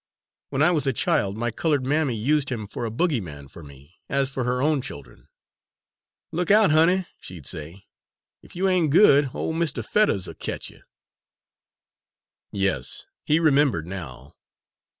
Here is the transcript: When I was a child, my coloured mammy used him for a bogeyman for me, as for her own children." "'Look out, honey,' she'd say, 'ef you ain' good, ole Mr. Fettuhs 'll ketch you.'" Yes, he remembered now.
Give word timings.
When 0.49 0.63
I 0.63 0.71
was 0.71 0.87
a 0.87 0.93
child, 0.93 1.37
my 1.37 1.51
coloured 1.51 1.85
mammy 1.85 2.15
used 2.15 2.49
him 2.51 2.65
for 2.65 2.85
a 2.87 2.89
bogeyman 2.89 3.47
for 3.49 3.61
me, 3.63 3.99
as 4.09 4.31
for 4.31 4.45
her 4.45 4.59
own 4.59 4.81
children." 4.81 5.27
"'Look 6.31 6.49
out, 6.49 6.71
honey,' 6.71 7.05
she'd 7.19 7.45
say, 7.45 7.85
'ef 8.43 8.55
you 8.55 8.67
ain' 8.67 8.89
good, 8.89 9.29
ole 9.35 9.53
Mr. 9.53 9.85
Fettuhs 9.85 10.27
'll 10.27 10.33
ketch 10.33 10.71
you.'" 10.71 10.81
Yes, 12.51 13.05
he 13.25 13.39
remembered 13.39 13.85
now. 13.85 14.33